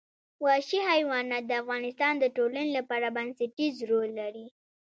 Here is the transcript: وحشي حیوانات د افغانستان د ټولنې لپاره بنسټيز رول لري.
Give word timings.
وحشي 0.43 0.79
حیوانات 0.89 1.43
د 1.47 1.51
افغانستان 1.61 2.13
د 2.19 2.25
ټولنې 2.35 2.71
لپاره 2.77 3.07
بنسټيز 3.15 3.75
رول 3.89 4.09
لري. 4.21 4.47